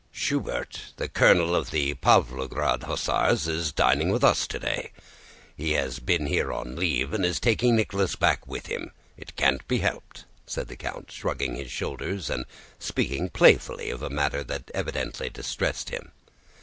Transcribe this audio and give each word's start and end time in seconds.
"Schubert, 0.11 0.93
the 0.95 1.07
colonel 1.07 1.55
of 1.55 1.69
the 1.69 1.93
Pávlograd 1.93 2.85
Hussars, 2.85 3.47
is 3.47 3.71
dining 3.71 4.09
with 4.09 4.23
us 4.23 4.47
today. 4.47 4.91
He 5.55 5.73
has 5.73 5.99
been 5.99 6.25
here 6.25 6.51
on 6.51 6.75
leave 6.75 7.13
and 7.13 7.23
is 7.23 7.39
taking 7.39 7.75
Nicholas 7.75 8.15
back 8.15 8.47
with 8.47 8.65
him. 8.65 8.89
It 9.15 9.35
can't 9.35 9.67
be 9.67 9.77
helped!" 9.77 10.25
said 10.47 10.69
the 10.69 10.75
count, 10.75 11.11
shrugging 11.11 11.53
his 11.55 11.71
shoulders 11.71 12.31
and 12.31 12.45
speaking 12.79 13.29
playfully 13.29 13.91
of 13.91 14.01
a 14.01 14.09
matter 14.09 14.43
that 14.43 14.71
evidently 14.73 15.29
distressed 15.29 15.91
him. 15.91 16.11